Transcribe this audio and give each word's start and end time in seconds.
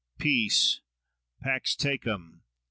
Peace! 0.17 0.81
Pax 1.43 1.75
tecum! 1.75 2.39